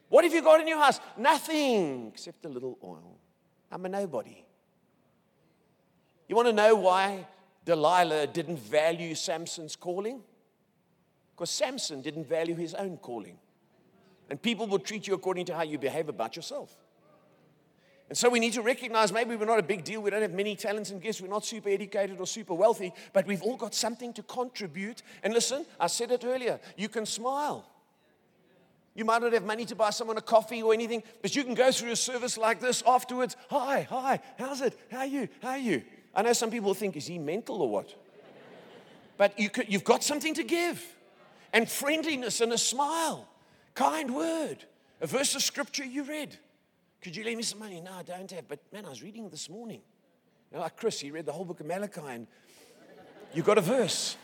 [0.08, 1.00] What have you got in your house?
[1.16, 3.18] Nothing except a little oil.
[3.72, 4.44] I'm a nobody.
[6.28, 7.26] You want to know why
[7.64, 10.22] Delilah didn't value Samson's calling?
[11.34, 13.38] Because Samson didn't value his own calling.
[14.30, 16.74] And people will treat you according to how you behave about yourself.
[18.08, 20.02] And so we need to recognize maybe we're not a big deal.
[20.02, 21.20] We don't have many talents and gifts.
[21.20, 25.02] We're not super educated or super wealthy, but we've all got something to contribute.
[25.22, 27.66] And listen, I said it earlier you can smile.
[28.94, 31.54] You might not have money to buy someone a coffee or anything, but you can
[31.54, 33.36] go through a service like this afterwards.
[33.50, 34.78] Hi, hi, how's it?
[34.90, 35.28] How are you?
[35.42, 35.82] How are you?
[36.14, 37.92] I know some people think, is he mental or what?
[39.16, 40.84] But you could, you've got something to give.
[41.52, 43.28] And friendliness and a smile,
[43.74, 44.64] kind word,
[45.00, 46.36] a verse of scripture you read.
[47.04, 47.82] Could you lend me some money?
[47.82, 48.48] No, I don't have.
[48.48, 49.82] But man, I was reading this morning.
[50.50, 52.26] You know, like Chris, he read the whole book of Malachi and
[53.34, 54.16] you got a verse.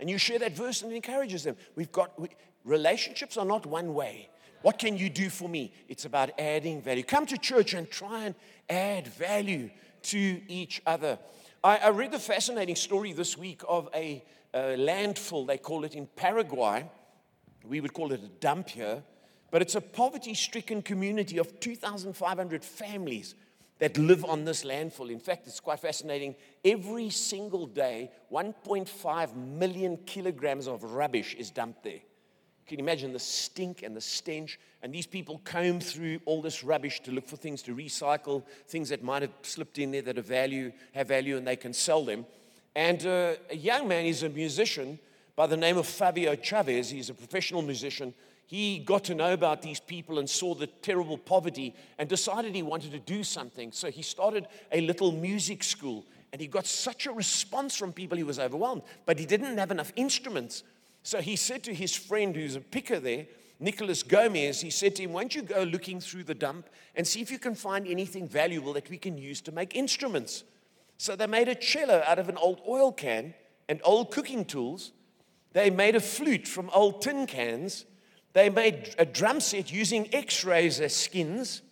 [0.00, 1.56] And you share that verse and it encourages them.
[1.76, 2.30] We've got we,
[2.64, 4.30] relationships are not one way.
[4.62, 5.72] What can you do for me?
[5.88, 7.04] It's about adding value.
[7.04, 8.34] Come to church and try and
[8.68, 9.70] add value
[10.02, 11.20] to each other.
[11.62, 15.94] I, I read the fascinating story this week of a, a landfill, they call it
[15.94, 16.90] in Paraguay.
[17.64, 19.04] We would call it a dump here
[19.54, 23.36] but it's a poverty stricken community of 2,500 families
[23.78, 25.12] that live on this landfill.
[25.12, 26.34] In fact, it's quite fascinating.
[26.64, 32.00] Every single day, 1.5 million kilograms of rubbish is dumped there.
[32.66, 34.58] Can you imagine the stink and the stench?
[34.82, 38.88] And these people comb through all this rubbish to look for things to recycle, things
[38.88, 42.04] that might have slipped in there that have value, have value, and they can sell
[42.04, 42.26] them.
[42.74, 44.98] And uh, a young man, he's a musician
[45.36, 46.90] by the name of Fabio Chavez.
[46.90, 48.14] He's a professional musician
[48.46, 52.62] he got to know about these people and saw the terrible poverty and decided he
[52.62, 53.72] wanted to do something.
[53.72, 58.18] So he started a little music school and he got such a response from people,
[58.18, 58.82] he was overwhelmed.
[59.06, 60.64] But he didn't have enough instruments.
[61.02, 63.26] So he said to his friend, who's a picker there,
[63.60, 67.06] Nicholas Gomez, he said to him, Why don't you go looking through the dump and
[67.06, 70.44] see if you can find anything valuable that we can use to make instruments?
[70.98, 73.34] So they made a cello out of an old oil can
[73.68, 74.92] and old cooking tools.
[75.52, 77.84] They made a flute from old tin cans
[78.34, 81.62] they made a drum set using x rays as skins.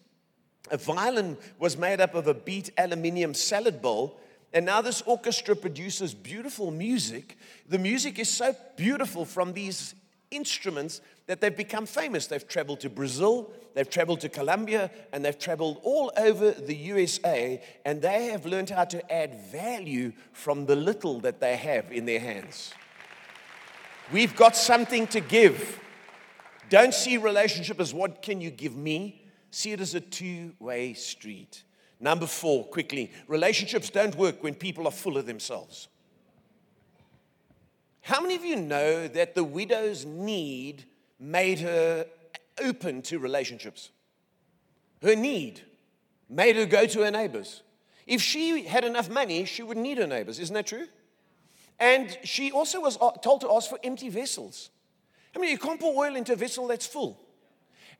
[0.71, 4.19] A violin was made up of a beat aluminium salad bowl.
[4.55, 7.37] And now this orchestra produces beautiful music.
[7.69, 9.95] The music is so beautiful from these
[10.31, 12.27] instruments that they've become famous.
[12.27, 17.63] They've traveled to Brazil, they've traveled to Colombia, and they've traveled all over the USA,
[17.85, 22.07] and they have learned how to add value from the little that they have in
[22.07, 22.73] their hands.
[24.13, 25.82] We've got something to give.
[26.73, 29.27] Don't see relationship as what can you give me?
[29.51, 31.65] See it as a two way street.
[32.01, 35.89] Number four, quickly relationships don't work when people are full of themselves.
[38.01, 40.87] How many of you know that the widow's need
[41.21, 42.07] made her
[42.59, 43.91] open to relationships?
[45.03, 45.61] Her need
[46.31, 47.63] made her go to her neighbors.
[48.07, 50.39] If she had enough money, she wouldn't need her neighbors.
[50.39, 50.87] Isn't that true?
[51.79, 54.71] And she also was told to ask for empty vessels.
[55.35, 57.19] I mean, you can't pour oil into a vessel that's full.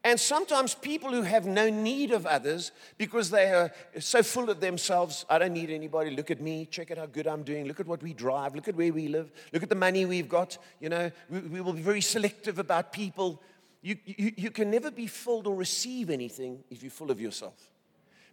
[0.05, 4.61] And sometimes people who have no need of others because they are so full of
[4.61, 6.11] themselves, I don't need anybody.
[6.11, 6.67] Look at me.
[6.67, 7.67] Check out how good I'm doing.
[7.67, 8.57] Look at what we drive.
[8.57, 9.31] Look at where we live.
[9.53, 10.59] Look at the money we've got.
[10.81, 13.41] You know, we, we will be very selective about people.
[13.81, 17.71] You, you, you can never be filled or receive anything if you're full of yourself.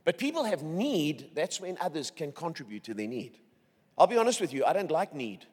[0.06, 1.32] But people have need.
[1.36, 3.38] That's when others can contribute to their need.
[3.96, 5.46] I'll be honest with you, I don't like need.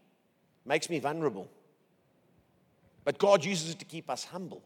[0.64, 1.48] Makes me vulnerable.
[3.06, 4.64] But God uses it to keep us humble.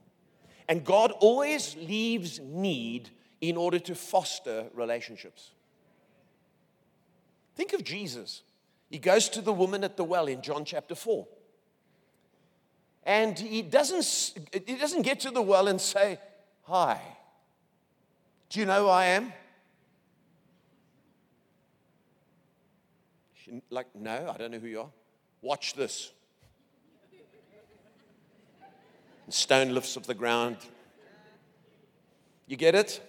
[0.66, 3.10] And God always leaves need
[3.42, 5.50] in order to foster relationships.
[7.54, 8.40] Think of Jesus.
[8.88, 11.28] He goes to the woman at the well in John chapter 4.
[13.04, 16.18] And he doesn't, he doesn't get to the well and say,
[16.62, 16.98] Hi,
[18.48, 19.34] do you know who I am?
[23.34, 24.90] She, like, no, I don't know who you are.
[25.42, 26.12] Watch this.
[29.32, 30.56] Stone lifts off the ground.
[32.46, 33.00] You get it?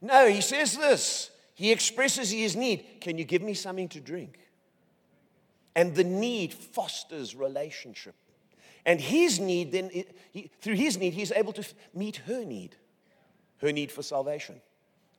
[0.00, 1.30] No, he says this.
[1.54, 2.84] He expresses his need.
[3.00, 4.38] Can you give me something to drink?
[5.74, 8.14] And the need fosters relationship.
[8.86, 9.90] And his need, then,
[10.32, 12.76] he, through his need, he's able to meet her need,
[13.60, 14.60] her need for salvation.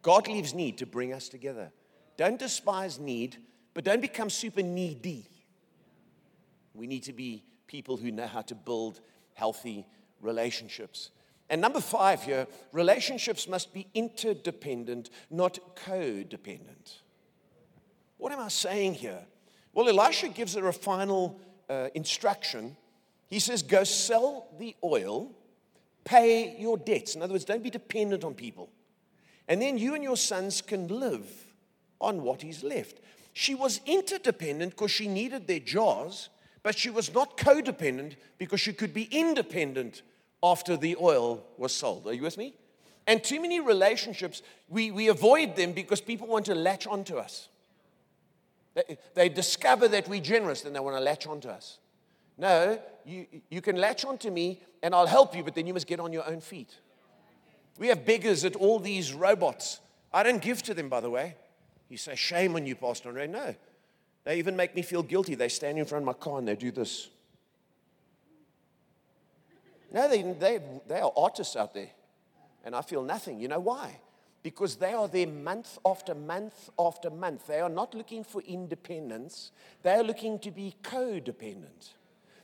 [0.01, 1.71] God leaves need to bring us together.
[2.17, 3.37] Don't despise need,
[3.73, 5.27] but don't become super needy.
[6.73, 9.01] We need to be people who know how to build
[9.39, 9.85] healthy
[10.21, 11.11] relationships.
[11.49, 16.99] And number five here relationships must be interdependent, not codependent.
[18.17, 19.25] What am I saying here?
[19.73, 22.75] Well, Elisha gives her a final uh, instruction.
[23.29, 25.31] He says, Go sell the oil
[26.09, 27.13] Pay your debts.
[27.13, 28.69] In other words, don't be dependent on people.
[29.47, 31.27] And then you and your sons can live
[32.01, 32.99] on what is left.
[33.33, 36.29] She was interdependent because she needed their jars,
[36.63, 40.01] but she was not codependent because she could be independent
[40.41, 42.07] after the oil was sold.
[42.07, 42.53] Are you with me?
[43.07, 47.47] And too many relationships, we, we avoid them because people want to latch onto us.
[48.75, 51.79] They, they discover that we're generous and they want to latch onto us.
[52.37, 55.87] No, you, you can latch onto me and I'll help you, but then you must
[55.87, 56.75] get on your own feet.
[57.77, 59.79] We have beggars at all these robots.
[60.13, 61.35] I don't give to them, by the way.
[61.89, 63.27] You say, shame on you, Pastor Andre.
[63.27, 63.55] No.
[64.23, 65.35] They even make me feel guilty.
[65.35, 67.09] They stand in front of my car and they do this.
[69.91, 71.89] No, they, they, they are artists out there.
[72.63, 73.39] And I feel nothing.
[73.39, 73.99] You know why?
[74.43, 77.47] Because they are there month after month after month.
[77.47, 79.51] They are not looking for independence,
[79.81, 81.93] they are looking to be codependent.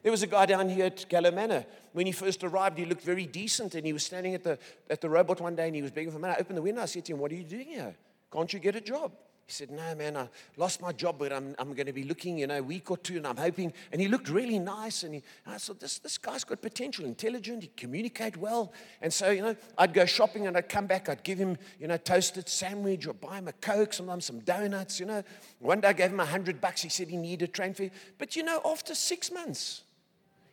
[0.04, 1.66] There was a guy down here at Gallo Manor.
[1.94, 5.02] When he first arrived, he looked very decent and he was standing at the, at
[5.02, 6.36] the robot one day and he was begging for money.
[6.38, 6.84] I opened the window.
[6.84, 7.96] I said to him, What are you doing here?
[8.32, 9.14] Can't you get a job?
[9.48, 10.28] He said, No, man, I
[10.58, 12.98] lost my job, but I'm, I'm going to be looking, you know, a week or
[12.98, 13.74] two, and I'm hoping.
[13.92, 15.04] And he looked really nice.
[15.04, 18.74] And, he, and I thought, this, this guy's got potential, intelligent, he communicate well.
[19.04, 21.88] And so, you know, I'd go shopping and I'd come back, I'd give him, you
[21.88, 25.24] know, toasted sandwich or buy him a Coke, sometimes some donuts, you know.
[25.60, 26.82] One day I gave him a hundred bucks.
[26.82, 27.92] He said he needed a train fare.
[28.18, 29.84] But, you know, after six months,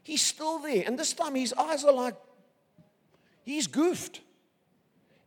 [0.02, 0.84] he's still there.
[0.86, 2.16] And this time his eyes are like,
[3.42, 4.20] he's goofed.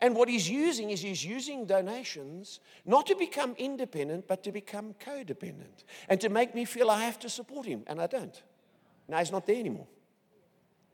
[0.05, 4.93] And what he's using is he's using donations not to become independent, but to become
[5.03, 7.81] codependent and to make me feel I have to support him.
[7.87, 8.39] And I don't.
[9.07, 9.87] Now he's not there anymore.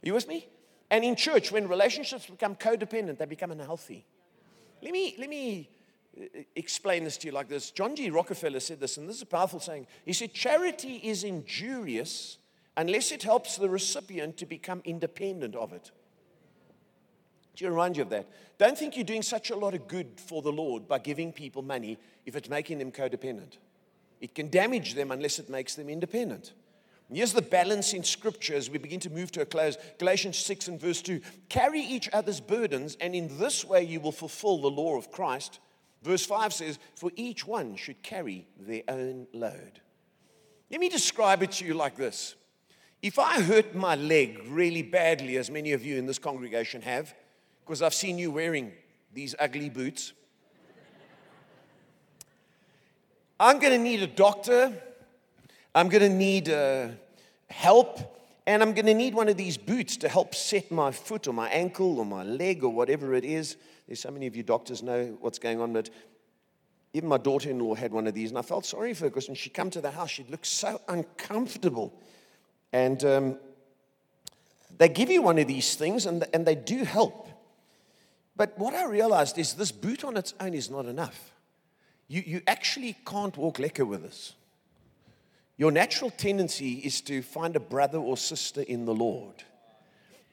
[0.02, 0.48] Are you with me?
[0.90, 4.06] And in church, when relationships become codependent, they become unhealthy.
[4.82, 5.70] Let me, let me
[6.18, 7.70] uh, explain this to you like this.
[7.70, 8.10] John D.
[8.12, 9.88] Rockefeller said this, and this is a powerful saying.
[10.06, 12.38] He said, Charity is injurious
[12.78, 15.92] unless it helps the recipient to become independent of it.
[17.56, 18.28] Do you remind you of that?
[18.58, 21.62] Don't think you're doing such a lot of good for the Lord by giving people
[21.62, 23.58] money if it's making them codependent.
[24.20, 26.54] It can damage them unless it makes them independent.
[27.10, 29.78] And here's the balance in scripture as we begin to move to a close.
[30.00, 34.14] Galatians 6 and verse 2 Carry each other's burdens, and in this way you will
[34.14, 35.60] fulfill the law of Christ.
[36.04, 39.82] Verse 5 says, For each one should carry their own load.
[40.70, 42.36] Let me describe it to you like this.
[43.02, 47.14] If I hurt my leg really badly, as many of you in this congregation have,
[47.72, 48.74] because I've seen you wearing
[49.14, 50.12] these ugly boots.
[53.40, 54.74] I'm going to need a doctor.
[55.74, 56.90] I'm going to need uh,
[57.50, 58.20] help.
[58.46, 61.34] And I'm going to need one of these boots to help set my foot or
[61.34, 63.56] my ankle or my leg or whatever it is.
[63.88, 65.90] There's so many of you doctors know what's going on, but
[66.92, 69.36] even my daughter-in-law had one of these, and I felt sorry for her because when
[69.36, 71.94] she come to the house, she'd look so uncomfortable.
[72.74, 73.38] And um,
[74.78, 77.30] they give you one of these things, and, and they do help.
[78.36, 81.32] But what I realized is this boot on its own is not enough.
[82.08, 84.34] You, you actually can't walk lekker with this.
[85.58, 89.44] Your natural tendency is to find a brother or sister in the Lord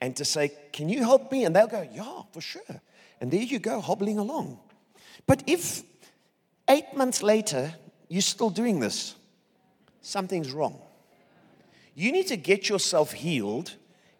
[0.01, 1.45] and to say, Can you help me?
[1.45, 2.81] And they'll go, Yeah, for sure.
[3.21, 4.59] And there you go, hobbling along.
[5.27, 5.83] But if
[6.69, 7.73] eight months later
[8.07, 9.15] you're still doing this,
[10.01, 10.79] something's wrong.
[11.93, 13.75] You need to get yourself healed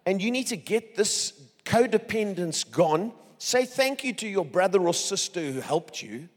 [0.06, 1.32] and you need to get this
[1.64, 3.12] codependence gone
[3.42, 6.28] Say thank you to your brother or sister who helped you.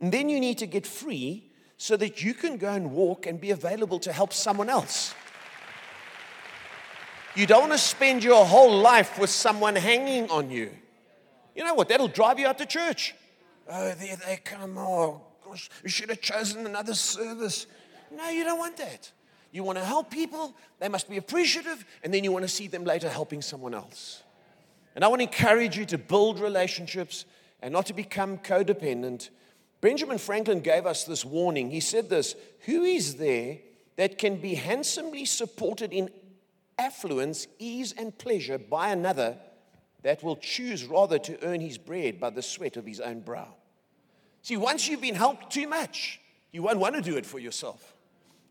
[0.00, 3.40] And then you need to get free so that you can go and walk and
[3.40, 5.16] be available to help someone else.
[7.34, 10.70] You don't want to spend your whole life with someone hanging on you.
[11.56, 11.88] You know what?
[11.88, 13.16] That'll drive you out to church.
[13.68, 14.78] Oh, there they come.
[14.78, 17.66] Oh, gosh, you should have chosen another service.
[18.12, 19.10] No, you don't want that.
[19.50, 22.68] You want to help people, they must be appreciative, and then you want to see
[22.68, 24.23] them later helping someone else.
[24.94, 27.24] And I want to encourage you to build relationships
[27.60, 29.30] and not to become codependent.
[29.80, 31.70] Benjamin Franklin gave us this warning.
[31.70, 32.34] He said this
[32.66, 33.58] Who is there
[33.96, 36.10] that can be handsomely supported in
[36.78, 39.36] affluence, ease, and pleasure by another
[40.02, 43.48] that will choose rather to earn his bread by the sweat of his own brow?
[44.42, 46.20] See, once you've been helped too much,
[46.52, 47.94] you won't want to do it for yourself.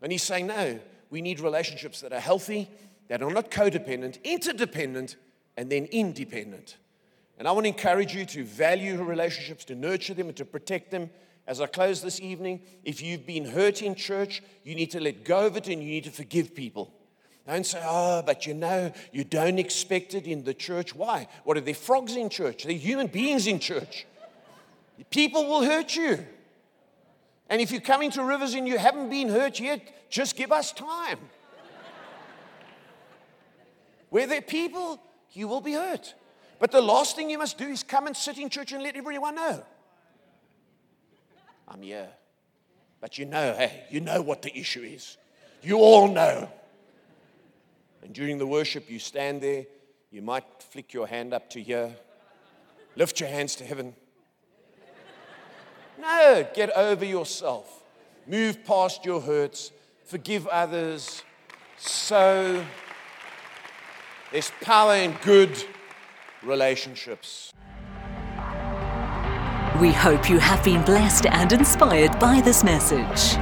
[0.02, 0.78] And he's saying, No,
[1.08, 2.68] we need relationships that are healthy,
[3.08, 5.16] that are not codependent, interdependent,
[5.56, 6.76] and then independent.
[7.38, 10.90] And I want to encourage you to value relationships, to nurture them, and to protect
[10.90, 11.10] them.
[11.46, 15.24] As I close this evening, if you've been hurt in church, you need to let
[15.24, 16.92] go of it and you need to forgive people.
[17.46, 20.94] Don't say, oh, but you know, you don't expect it in the church.
[20.94, 21.28] Why?
[21.44, 22.64] What are they frogs in church?
[22.64, 24.06] They're human beings in church.
[25.10, 26.24] People will hurt you.
[27.50, 30.72] And if you're coming to rivers and you haven't been hurt yet, just give us
[30.72, 31.18] time.
[34.08, 35.02] Where there people,
[35.34, 36.14] you will be hurt.
[36.58, 38.96] But the last thing you must do is come and sit in church and let
[38.96, 39.64] everyone know.
[41.68, 42.08] I'm here.
[43.00, 45.18] But you know, hey, you know what the issue is.
[45.62, 46.50] You all know.
[48.02, 49.66] And during the worship, you stand there,
[50.10, 51.94] you might flick your hand up to here,
[52.96, 53.94] lift your hands to heaven.
[56.00, 57.82] No, get over yourself.
[58.26, 59.72] Move past your hurts,
[60.04, 61.22] forgive others.
[61.76, 62.64] So
[64.34, 65.64] there's power in good
[66.42, 67.52] relationships.
[69.80, 73.38] We hope you have been blessed and inspired by this message.